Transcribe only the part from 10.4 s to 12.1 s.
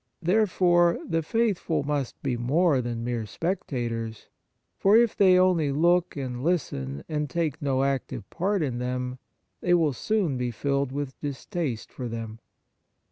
filled with distaste for